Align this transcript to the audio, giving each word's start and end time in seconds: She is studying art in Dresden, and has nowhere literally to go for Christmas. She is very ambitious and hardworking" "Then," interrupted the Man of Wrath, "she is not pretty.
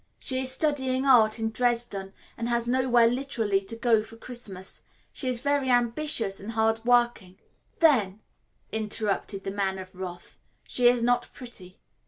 She 0.17 0.41
is 0.41 0.51
studying 0.51 1.05
art 1.05 1.37
in 1.37 1.51
Dresden, 1.51 2.13
and 2.35 2.49
has 2.49 2.67
nowhere 2.67 3.05
literally 3.05 3.59
to 3.61 3.75
go 3.75 4.01
for 4.01 4.17
Christmas. 4.17 4.81
She 5.13 5.29
is 5.29 5.41
very 5.41 5.69
ambitious 5.69 6.39
and 6.39 6.53
hardworking" 6.53 7.37
"Then," 7.81 8.19
interrupted 8.71 9.43
the 9.43 9.51
Man 9.51 9.77
of 9.77 9.93
Wrath, 9.93 10.39
"she 10.65 10.87
is 10.87 11.03
not 11.03 11.29
pretty. 11.33 11.77